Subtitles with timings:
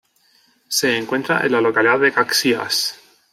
[0.67, 2.99] Se encuentra en la localidad de Caxias.